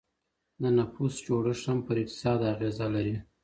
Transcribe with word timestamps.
د 0.61 0.63
نفوس 0.77 1.13
جوړښت 1.25 1.65
هم 1.69 1.79
پر 1.87 1.95
اقتصاد 2.03 2.39
اغېزه 2.53 2.87
لري. 2.95 3.15